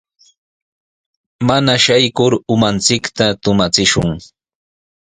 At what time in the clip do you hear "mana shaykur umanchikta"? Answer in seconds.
1.47-3.25